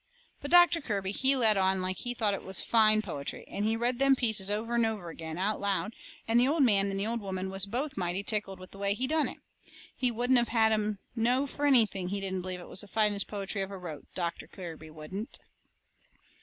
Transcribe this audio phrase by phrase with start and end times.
[0.41, 3.77] But Doctor Kirby, he let on like he thought it was fine poetry, and he
[3.77, 5.95] read them pieces over and over agin, out loud,
[6.27, 8.95] and the old man and the old woman was both mighty tickled with the way
[8.95, 9.37] he done it.
[9.95, 13.27] He wouldn't of had 'em know fur anything he didn't believe it was the finest
[13.27, 15.37] poetry ever wrote, Doctor Kirby wouldn't.